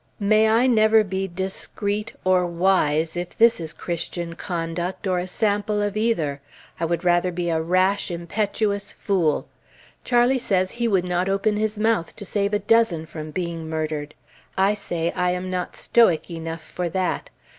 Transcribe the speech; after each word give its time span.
May 0.19 0.49
I 0.49 0.65
never 0.65 1.03
be 1.03 1.27
discreet, 1.27 2.13
or 2.25 2.47
wise, 2.47 3.15
if 3.15 3.37
this 3.37 3.59
is 3.59 3.71
Christian 3.71 4.33
conduct, 4.33 5.05
or 5.05 5.19
a 5.19 5.27
sample 5.27 5.79
of 5.79 5.95
either! 5.95 6.41
I 6.79 6.85
would 6.85 7.03
rather 7.03 7.31
be 7.31 7.51
a 7.51 7.61
rash, 7.61 8.09
impetuous 8.09 8.93
fool! 8.93 9.47
Charlie 10.03 10.39
says 10.39 10.71
he 10.71 10.87
would 10.87 11.05
not 11.05 11.29
open 11.29 11.55
his 11.55 11.77
mouth 11.77 12.15
to 12.15 12.25
save 12.25 12.51
a 12.55 12.57
dozen 12.57 13.05
from 13.05 13.29
being 13.29 13.69
murdered. 13.69 14.15
I 14.57 14.73
say 14.73 15.11
I 15.11 15.33
am 15.33 15.51
not 15.51 15.75
Stoic 15.75 16.31
enough 16.31 16.63
for 16.63 16.89
that. 16.89 17.29